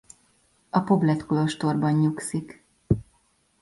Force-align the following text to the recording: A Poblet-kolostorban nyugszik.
A 0.69 0.79
Poblet-kolostorban 0.79 1.93
nyugszik. 1.95 2.65